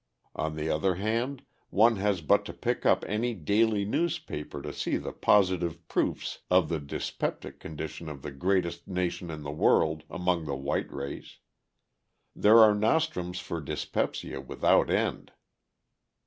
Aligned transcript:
On 0.35 0.55
the 0.55 0.67
other 0.67 0.95
hand, 0.95 1.43
one 1.69 1.97
has 1.97 2.21
but 2.21 2.43
to 2.45 2.53
pick 2.53 2.87
up 2.87 3.05
any 3.07 3.35
daily 3.35 3.85
newspaper 3.85 4.59
to 4.63 4.73
see 4.73 4.97
the 4.97 5.11
positive 5.13 5.87
proofs 5.87 6.39
of 6.49 6.69
the 6.69 6.79
dyspeptic 6.79 7.59
condition 7.59 8.09
of 8.09 8.23
the 8.23 8.31
"greatest 8.31 8.87
nation 8.87 9.29
of 9.29 9.43
the 9.43 9.51
world" 9.51 10.01
among 10.09 10.45
the 10.45 10.55
white 10.57 10.91
race. 10.91 11.37
There 12.35 12.57
are 12.61 12.73
nostrums 12.73 13.37
for 13.37 13.61
dyspepsia 13.61 14.41
without 14.41 14.89
end. 14.89 15.33